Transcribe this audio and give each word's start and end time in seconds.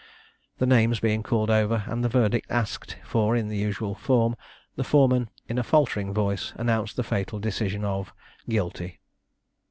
The 0.57 0.65
names 0.65 0.99
being 0.99 1.21
called 1.21 1.51
over, 1.51 1.83
and 1.85 2.03
the 2.03 2.09
verdict 2.09 2.49
asked 2.49 2.97
for 3.05 3.35
in 3.35 3.49
the 3.49 3.55
usual 3.57 3.93
form, 3.93 4.35
the 4.75 4.83
foreman 4.83 5.29
in 5.47 5.59
a 5.59 5.63
faltering 5.63 6.11
voice, 6.11 6.53
announced 6.55 6.95
the 6.95 7.03
fatal 7.03 7.37
decision 7.37 7.85
of 7.85 8.11
Guilty. 8.49 8.99